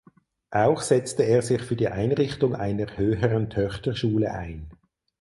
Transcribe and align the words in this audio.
Auch 0.49 0.81
setzte 0.81 1.21
er 1.21 1.43
sich 1.43 1.61
für 1.61 1.75
die 1.75 1.87
Einrichtung 1.89 2.55
einer 2.55 2.97
Höheren 2.97 3.51
Töchterschule 3.51 4.31
ein. 4.33 4.71